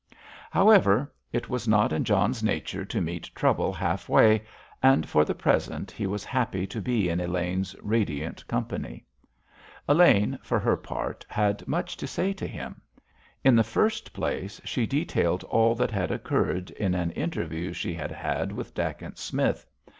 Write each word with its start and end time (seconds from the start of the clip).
However, 0.49 1.13
it 1.31 1.47
was 1.47 1.67
not 1.67 1.93
in 1.93 2.03
John's 2.03 2.41
nature 2.41 2.83
to 2.85 2.99
meet 2.99 3.29
trouble 3.35 3.71
half 3.71 4.09
way, 4.09 4.41
and 4.81 5.07
for 5.07 5.23
the 5.23 5.35
present 5.35 5.91
he 5.91 6.07
was 6.07 6.23
happy 6.25 6.65
to 6.65 6.81
be 6.81 7.07
in 7.07 7.19
Elaine's 7.19 7.75
radiant 7.83 8.47
company. 8.47 9.05
Elaine, 9.87 10.39
for 10.41 10.57
her 10.57 10.75
part, 10.75 11.23
had 11.29 11.67
much 11.67 11.95
to 11.97 12.07
say 12.07 12.33
to 12.33 12.47
him; 12.47 12.81
in 13.43 13.55
the 13.55 13.63
first 13.63 14.11
place, 14.11 14.59
she 14.65 14.87
detailed 14.87 15.43
all 15.43 15.75
that 15.75 15.91
had 15.91 16.09
occurred 16.09 16.71
in 16.71 16.95
an 16.95 17.11
interview 17.11 17.71
she 17.71 17.93
had 17.93 18.11
had 18.11 18.51
with 18.51 18.73
Dacent 18.73 19.19
Smith. 19.19 19.67